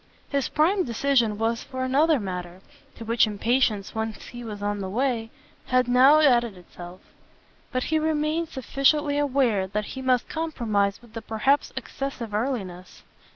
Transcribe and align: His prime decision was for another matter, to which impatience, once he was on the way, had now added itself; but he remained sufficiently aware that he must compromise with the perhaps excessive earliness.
His 0.29 0.49
prime 0.49 0.83
decision 0.83 1.37
was 1.37 1.61
for 1.61 1.83
another 1.85 2.19
matter, 2.19 2.61
to 2.95 3.05
which 3.05 3.27
impatience, 3.27 3.93
once 3.93 4.29
he 4.29 4.43
was 4.43 4.63
on 4.63 4.79
the 4.79 4.89
way, 4.89 5.29
had 5.67 5.87
now 5.87 6.19
added 6.21 6.57
itself; 6.57 7.01
but 7.71 7.83
he 7.83 7.99
remained 7.99 8.49
sufficiently 8.49 9.19
aware 9.19 9.67
that 9.67 9.85
he 9.93 10.01
must 10.01 10.27
compromise 10.27 10.99
with 11.03 11.13
the 11.13 11.21
perhaps 11.21 11.71
excessive 11.75 12.33
earliness. 12.33 13.03